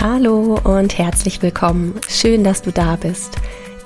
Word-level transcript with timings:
Hallo 0.00 0.56
und 0.62 0.96
herzlich 0.96 1.42
willkommen. 1.42 2.00
Schön, 2.08 2.44
dass 2.44 2.62
du 2.62 2.70
da 2.70 2.94
bist. 2.94 3.34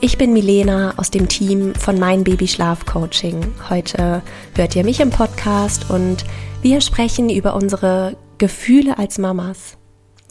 Ich 0.02 0.18
bin 0.18 0.34
Milena 0.34 0.92
aus 0.98 1.10
dem 1.10 1.26
Team 1.26 1.74
von 1.74 1.98
Mein 1.98 2.22
Baby 2.22 2.48
Schlaf 2.48 2.84
Coaching. 2.84 3.54
Heute 3.70 4.20
hört 4.54 4.76
ihr 4.76 4.84
mich 4.84 5.00
im 5.00 5.08
Podcast 5.08 5.88
und 5.88 6.26
wir 6.60 6.82
sprechen 6.82 7.30
über 7.30 7.54
unsere 7.54 8.14
Gefühle 8.36 8.98
als 8.98 9.16
Mamas. 9.16 9.78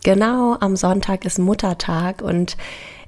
Genau 0.04 0.56
am 0.60 0.76
Sonntag 0.76 1.26
ist 1.26 1.40
Muttertag 1.40 2.22
und 2.22 2.58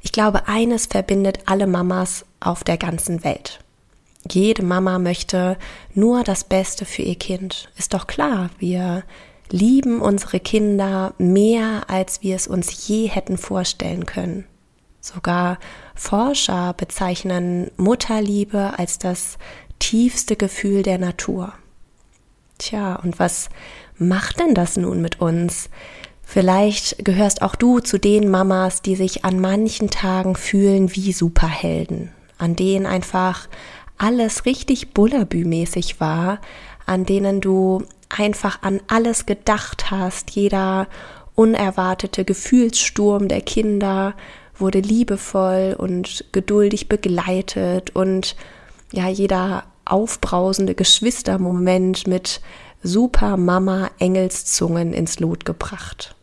ich 0.02 0.12
glaube, 0.12 0.48
eines 0.48 0.88
verbindet 0.88 1.42
alle 1.46 1.68
Mamas 1.68 2.26
auf 2.40 2.64
der 2.64 2.78
ganzen 2.78 3.24
Welt. 3.24 3.60
Jede 4.32 4.64
Mama 4.64 4.98
möchte 4.98 5.58
nur 5.94 6.24
das 6.24 6.44
Beste 6.44 6.86
für 6.86 7.04
ihr 7.04 7.20
Kind. 7.20 7.70
Ist 7.78 7.94
doch 7.94 8.08
klar, 8.08 8.50
wir 8.58 9.04
lieben 9.54 10.02
unsere 10.02 10.40
Kinder 10.40 11.14
mehr, 11.20 11.84
als 11.88 12.24
wir 12.24 12.36
es 12.36 12.48
uns 12.48 12.88
je 12.88 13.06
hätten 13.06 13.38
vorstellen 13.38 14.08
können. 14.08 14.46
Sogar 15.00 15.60
Forscher 15.94 16.74
bezeichnen 16.74 17.70
Mutterliebe 17.78 18.74
als 18.80 18.98
das 18.98 19.38
tiefste 19.78 20.36
Gefühl 20.36 20.82
der 20.82 20.98
Natur. 20.98 21.54
Tja, 22.58 22.96
und 22.96 23.20
was 23.20 23.50
macht 23.96 24.40
denn 24.40 24.56
das 24.56 24.76
nun 24.76 25.04
mit 25.04 25.22
uns? 25.22 25.70
Vielleicht 26.24 27.06
gehörst 27.06 27.44
auch 27.44 27.54
du 27.54 27.80
zu 27.80 28.00
den 28.00 28.32
Mamas, 28.32 28.82
die 28.82 28.96
sich 28.96 29.24
an 29.24 29.40
manchen 29.40 29.92
Tagen 29.92 30.36
fühlen 30.36 30.96
wie 30.96 31.14
Superhelden, 31.14 32.10
an 32.40 32.56
denen 32.56 32.88
einfach 32.88 33.48
alles 34.00 34.48
richtig 34.48 34.94
Bullabü-mäßig 34.96 36.00
war, 36.00 36.42
an 36.88 37.06
denen 37.06 37.40
du 37.40 37.84
einfach 38.18 38.62
an 38.62 38.82
alles 38.88 39.26
gedacht 39.26 39.92
hast. 39.92 40.32
Jeder 40.32 40.88
unerwartete 41.36 42.26
Gefühlssturm 42.26 43.28
der 43.28 43.42
Kinder 43.42 44.14
wurde 44.56 44.80
liebevoll 44.80 45.76
und 45.78 46.26
geduldig 46.32 46.88
begleitet 46.88 47.96
und 47.96 48.36
ja, 48.92 49.10
jeder 49.10 49.64
aufbrausende 49.86 50.76
Geschwistermoment 50.76 52.08
mit 52.08 52.42
super 52.84 53.38
Mama 53.38 53.90
Engelszungen 54.00 54.94
ins 54.94 55.20
Lot 55.20 55.46
gebracht. 55.46 56.16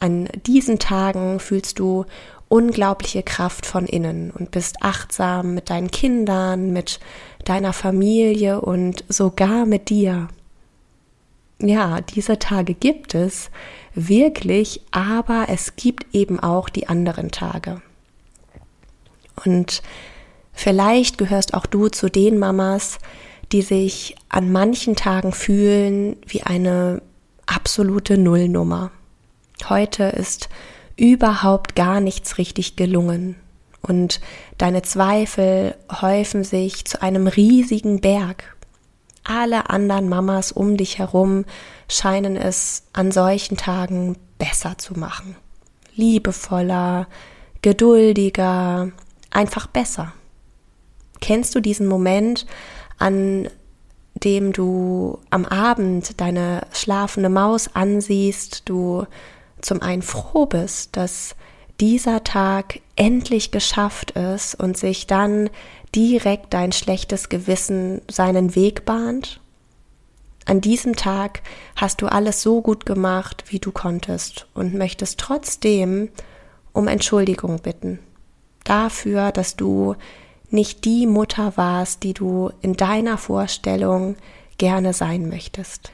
An 0.00 0.28
diesen 0.46 0.78
Tagen 0.78 1.38
fühlst 1.38 1.78
du 1.78 2.04
unglaubliche 2.48 3.22
Kraft 3.22 3.66
von 3.66 3.86
innen 3.86 4.30
und 4.30 4.50
bist 4.50 4.76
achtsam 4.80 5.54
mit 5.54 5.70
deinen 5.70 5.90
Kindern, 5.90 6.72
mit 6.72 7.00
deiner 7.44 7.72
Familie 7.72 8.60
und 8.60 9.04
sogar 9.08 9.66
mit 9.66 9.88
dir 9.88 10.28
ja, 11.60 12.00
diese 12.00 12.38
Tage 12.38 12.74
gibt 12.74 13.14
es 13.14 13.50
wirklich, 13.94 14.82
aber 14.90 15.46
es 15.48 15.76
gibt 15.76 16.14
eben 16.14 16.38
auch 16.38 16.68
die 16.68 16.88
anderen 16.88 17.30
Tage. 17.30 17.80
Und 19.44 19.82
vielleicht 20.52 21.18
gehörst 21.18 21.54
auch 21.54 21.66
du 21.66 21.88
zu 21.88 22.10
den 22.10 22.38
Mamas, 22.38 22.98
die 23.52 23.62
sich 23.62 24.16
an 24.28 24.52
manchen 24.52 24.96
Tagen 24.96 25.32
fühlen 25.32 26.16
wie 26.26 26.42
eine 26.42 27.00
absolute 27.46 28.18
Nullnummer. 28.18 28.90
Heute 29.68 30.04
ist 30.04 30.48
überhaupt 30.96 31.76
gar 31.76 32.00
nichts 32.00 32.38
richtig 32.38 32.76
gelungen 32.76 33.36
und 33.82 34.20
deine 34.58 34.82
Zweifel 34.82 35.76
häufen 36.00 36.42
sich 36.44 36.84
zu 36.84 37.02
einem 37.02 37.26
riesigen 37.28 38.00
Berg 38.00 38.55
alle 39.28 39.70
anderen 39.70 40.08
Mamas 40.08 40.52
um 40.52 40.76
dich 40.76 40.98
herum 40.98 41.44
scheinen 41.88 42.36
es 42.36 42.84
an 42.92 43.12
solchen 43.12 43.56
Tagen 43.56 44.16
besser 44.38 44.78
zu 44.78 44.94
machen. 44.94 45.36
Liebevoller, 45.94 47.06
geduldiger, 47.62 48.90
einfach 49.30 49.66
besser. 49.66 50.12
Kennst 51.20 51.54
du 51.54 51.60
diesen 51.60 51.86
Moment, 51.86 52.46
an 52.98 53.48
dem 54.14 54.52
du 54.52 55.18
am 55.30 55.44
Abend 55.44 56.20
deine 56.20 56.66
schlafende 56.72 57.28
Maus 57.28 57.74
ansiehst, 57.74 58.68
du 58.68 59.06
zum 59.60 59.82
einen 59.82 60.02
froh 60.02 60.46
bist, 60.46 60.96
dass 60.96 61.34
dieser 61.80 62.24
Tag 62.24 62.80
endlich 62.96 63.50
geschafft 63.50 64.12
ist 64.12 64.54
und 64.54 64.76
sich 64.76 65.06
dann 65.06 65.50
direkt 65.94 66.54
dein 66.54 66.72
schlechtes 66.72 67.28
Gewissen 67.28 68.00
seinen 68.10 68.54
Weg 68.54 68.84
bahnt? 68.84 69.40
An 70.46 70.60
diesem 70.60 70.94
Tag 70.94 71.42
hast 71.74 72.02
du 72.02 72.06
alles 72.06 72.40
so 72.40 72.62
gut 72.62 72.86
gemacht, 72.86 73.44
wie 73.48 73.58
du 73.58 73.72
konntest 73.72 74.46
und 74.54 74.74
möchtest 74.74 75.18
trotzdem 75.18 76.08
um 76.72 76.86
Entschuldigung 76.86 77.60
bitten. 77.60 77.98
Dafür, 78.62 79.32
dass 79.32 79.56
du 79.56 79.96
nicht 80.50 80.84
die 80.84 81.06
Mutter 81.06 81.56
warst, 81.56 82.04
die 82.04 82.14
du 82.14 82.50
in 82.62 82.74
deiner 82.74 83.18
Vorstellung 83.18 84.16
gerne 84.58 84.92
sein 84.92 85.28
möchtest. 85.28 85.90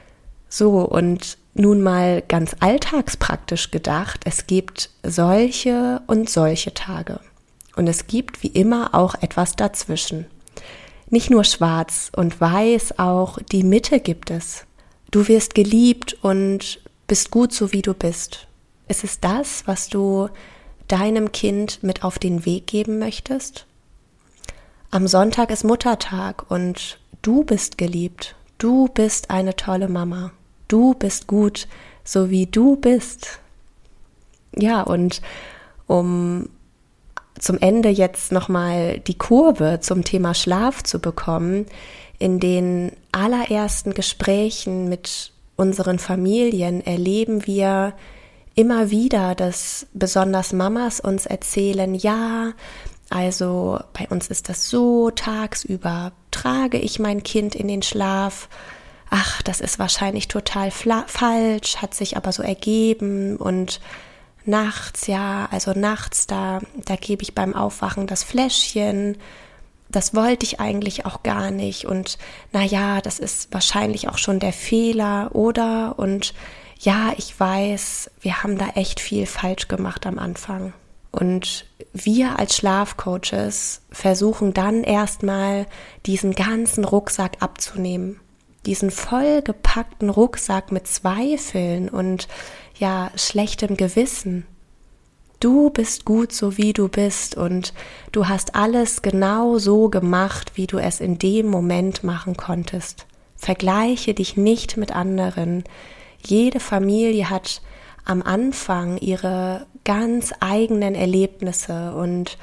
So, 0.49 0.81
und 0.81 1.37
nun 1.53 1.81
mal 1.81 2.23
ganz 2.27 2.55
alltagspraktisch 2.59 3.71
gedacht, 3.71 4.21
es 4.25 4.47
gibt 4.47 4.89
solche 5.03 6.01
und 6.07 6.29
solche 6.29 6.73
Tage. 6.73 7.19
Und 7.75 7.87
es 7.87 8.07
gibt 8.07 8.43
wie 8.43 8.47
immer 8.47 8.93
auch 8.93 9.15
etwas 9.15 9.55
dazwischen. 9.55 10.25
Nicht 11.09 11.29
nur 11.29 11.43
schwarz 11.43 12.11
und 12.15 12.39
weiß, 12.39 12.99
auch 12.99 13.37
die 13.51 13.63
Mitte 13.63 13.99
gibt 13.99 14.31
es. 14.31 14.65
Du 15.11 15.27
wirst 15.27 15.53
geliebt 15.53 16.17
und 16.23 16.81
bist 17.07 17.29
gut 17.29 17.53
so 17.53 17.71
wie 17.71 17.81
du 17.83 17.93
bist. 17.93 18.47
Ist 18.87 19.03
es 19.03 19.19
das, 19.19 19.63
was 19.67 19.89
du 19.89 20.29
deinem 20.87 21.31
Kind 21.31 21.83
mit 21.83 22.03
auf 22.03 22.19
den 22.19 22.45
Weg 22.45 22.67
geben 22.67 22.99
möchtest? 22.99 23.65
Am 24.89 25.07
Sonntag 25.07 25.49
ist 25.51 25.63
Muttertag 25.63 26.49
und 26.49 26.99
du 27.21 27.43
bist 27.43 27.77
geliebt. 27.77 28.35
Du 28.57 28.87
bist 28.87 29.29
eine 29.29 29.55
tolle 29.55 29.89
Mama. 29.89 30.31
Du 30.73 30.95
bist 30.95 31.27
gut, 31.27 31.67
so 32.03 32.31
wie 32.31 32.47
du 32.47 32.77
bist. 32.77 33.39
Ja, 34.57 34.81
und 34.81 35.21
um 35.85 36.49
zum 37.37 37.59
Ende 37.59 37.89
jetzt 37.89 38.31
nochmal 38.31 38.97
die 38.97 39.15
Kurve 39.15 39.81
zum 39.81 40.03
Thema 40.03 40.33
Schlaf 40.33 40.81
zu 40.81 40.97
bekommen, 40.97 41.67
in 42.17 42.39
den 42.39 42.91
allerersten 43.11 43.93
Gesprächen 43.93 44.89
mit 44.89 45.31
unseren 45.57 45.99
Familien 45.99 46.83
erleben 46.83 47.45
wir 47.45 47.93
immer 48.55 48.89
wieder, 48.89 49.35
dass 49.35 49.85
besonders 49.93 50.53
Mamas 50.53 50.99
uns 50.99 51.27
erzählen, 51.27 51.93
ja, 51.93 52.53
also 53.11 53.79
bei 53.93 54.07
uns 54.09 54.27
ist 54.29 54.49
das 54.49 54.71
so, 54.71 55.11
tagsüber 55.11 56.13
trage 56.31 56.79
ich 56.79 56.97
mein 56.97 57.21
Kind 57.21 57.53
in 57.53 57.67
den 57.67 57.83
Schlaf, 57.83 58.49
ach, 59.13 59.43
das 59.43 59.61
ist 59.61 59.77
wahrscheinlich 59.77 60.27
total 60.27 60.71
falsch, 60.71 61.77
hat 61.77 61.93
sich 61.93 62.17
aber 62.17 62.31
so 62.31 62.41
ergeben 62.41 63.37
und 63.37 63.79
nachts, 64.43 65.05
ja, 65.05 65.47
also 65.51 65.73
nachts, 65.73 66.25
da, 66.25 66.61
da 66.83 66.95
gebe 66.95 67.21
ich 67.21 67.35
beim 67.35 67.53
Aufwachen 67.53 68.07
das 68.07 68.23
Fläschchen. 68.23 69.17
Das 69.87 70.15
wollte 70.15 70.47
ich 70.47 70.59
eigentlich 70.59 71.05
auch 71.05 71.21
gar 71.21 71.51
nicht. 71.51 71.85
Und 71.85 72.17
na 72.53 72.63
ja, 72.63 73.01
das 73.01 73.19
ist 73.19 73.53
wahrscheinlich 73.53 74.09
auch 74.09 74.17
schon 74.17 74.39
der 74.39 74.51
Fehler, 74.51 75.29
oder? 75.35 75.99
Und 75.99 76.33
ja, 76.79 77.13
ich 77.15 77.39
weiß, 77.39 78.09
wir 78.19 78.41
haben 78.41 78.57
da 78.57 78.69
echt 78.69 78.99
viel 78.99 79.27
falsch 79.27 79.67
gemacht 79.67 80.07
am 80.07 80.17
Anfang. 80.17 80.73
Und 81.11 81.67
wir 81.93 82.39
als 82.39 82.57
Schlafcoaches 82.57 83.81
versuchen 83.91 84.55
dann 84.55 84.83
erstmal 84.83 85.67
diesen 86.07 86.33
ganzen 86.33 86.83
Rucksack 86.83 87.37
abzunehmen. 87.41 88.19
Diesen 88.65 88.91
vollgepackten 88.91 90.09
Rucksack 90.09 90.71
mit 90.71 90.87
Zweifeln 90.87 91.89
und 91.89 92.27
ja 92.77 93.11
schlechtem 93.15 93.77
Gewissen. 93.77 94.45
Du 95.39 95.69
bist 95.69 96.05
gut 96.05 96.31
so 96.31 96.57
wie 96.57 96.71
du 96.71 96.87
bist 96.87 97.35
und 97.35 97.73
du 98.13 98.29
hast 98.29 98.55
alles 98.55 99.01
genau 99.01 99.57
so 99.57 99.89
gemacht, 99.89 100.53
wie 100.55 100.67
du 100.67 100.77
es 100.77 101.01
in 101.01 101.19
dem 101.19 101.47
Moment 101.47 102.05
machen 102.05 102.37
konntest. 102.37 103.05
Vergleiche 103.35 104.13
dich 104.13 104.37
nicht 104.37 104.77
mit 104.77 104.95
anderen. 104.95 105.65
Jede 106.25 106.61
Familie 106.61 107.29
hat 107.29 107.61
am 108.05 108.21
Anfang 108.21 108.97
ihre 108.97 109.67
ganz 109.83 110.33
eigenen 110.39 110.95
Erlebnisse 110.95 111.93
und 111.93 112.37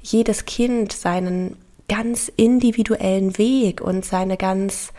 jedes 0.00 0.46
Kind 0.46 0.94
seinen 0.94 1.56
ganz 1.88 2.32
individuellen 2.34 3.36
Weg 3.36 3.82
und 3.82 4.04
seine 4.04 4.38
ganz 4.38 4.94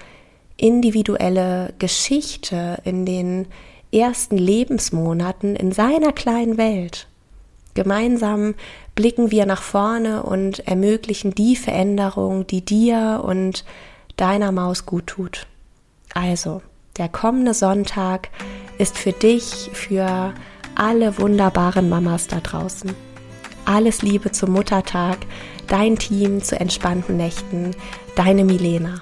individuelle 0.57 1.73
Geschichte 1.79 2.79
in 2.83 3.05
den 3.05 3.47
ersten 3.91 4.37
Lebensmonaten 4.37 5.55
in 5.55 5.71
seiner 5.71 6.11
kleinen 6.11 6.57
Welt. 6.57 7.07
Gemeinsam 7.73 8.55
blicken 8.95 9.29
wir 9.29 9.45
nach 9.45 9.61
vorne 9.61 10.23
und 10.23 10.67
ermöglichen 10.67 11.35
die 11.35 11.55
Veränderung, 11.55 12.47
die 12.47 12.65
dir 12.65 13.21
und 13.23 13.63
deiner 14.17 14.51
Maus 14.51 14.85
gut 14.85 15.07
tut. 15.07 15.45
Also, 16.13 16.63
der 16.97 17.07
kommende 17.07 17.53
Sonntag 17.53 18.29
ist 18.79 18.97
für 18.97 19.11
dich, 19.11 19.69
für 19.73 20.33
alle 20.75 21.19
wunderbaren 21.19 21.89
Mamas 21.89 22.27
da 22.27 22.39
draußen. 22.39 22.91
Alles 23.65 24.01
Liebe 24.01 24.31
zum 24.31 24.51
Muttertag, 24.51 25.19
dein 25.67 25.97
Team 25.97 26.41
zu 26.41 26.59
entspannten 26.59 27.17
Nächten, 27.17 27.75
deine 28.15 28.43
Milena. 28.43 29.01